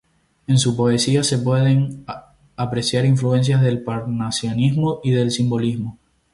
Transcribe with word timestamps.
En 0.47 0.57
su 0.57 0.75
poesía, 0.75 1.23
se 1.23 1.37
pueden 1.37 2.03
apreciar 2.55 3.05
influencias 3.05 3.61
del 3.61 3.83
parnasianismo 3.83 4.99
y 5.03 5.11
del 5.11 5.29
simbolismo. 5.29 5.99